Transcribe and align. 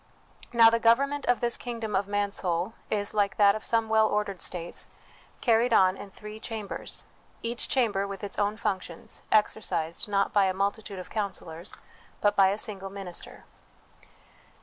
Now, 0.51 0.71
the 0.71 0.79
govern 0.79 1.11
ment 1.11 1.27
of 1.27 1.41
this 1.41 1.57
kingdom 1.57 1.95
of 1.95 2.07
Mansoul 2.07 2.73
is, 2.89 3.13
like 3.13 3.37
that 3.37 3.53
of 3.53 3.63
some 3.63 3.87
well 3.87 4.07
ordered 4.07 4.41
states, 4.41 4.87
carried 5.41 5.73
on 5.73 5.95
in 5.95 6.09
three 6.09 6.39
cham 6.39 6.65
bers, 6.65 7.05
each 7.43 7.69
chamber 7.69 8.07
with 8.07 8.23
its 8.23 8.39
own 8.39 8.57
functions, 8.57 9.21
exercised, 9.31 10.09
not 10.09 10.33
by 10.33 10.45
a 10.45 10.55
multitude 10.55 10.97
of 10.97 11.11
counsellors, 11.11 11.75
but 12.19 12.35
by 12.35 12.47
a 12.47 12.57
single 12.57 12.89
minister. 12.89 13.43